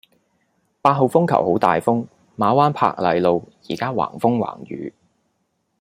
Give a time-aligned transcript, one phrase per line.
[0.81, 4.91] 八號風球好大風，馬灣珀麗路依家橫風橫雨